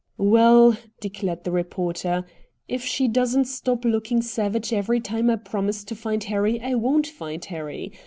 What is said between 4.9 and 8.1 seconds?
time I promise to find Harry I won't find Harry.